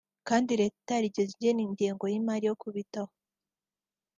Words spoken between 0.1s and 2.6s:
kandi leta itarigeze igena ingengo y’imari yo